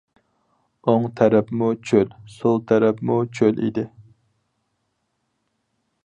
ئوڭ 0.91 1.03
تەرەپمۇ 1.19 1.67
چۆل، 1.89 2.15
سول 2.35 2.57
تەرەپمۇ 2.71 3.17
چۆل 3.39 3.61
ئىدى. 3.67 3.83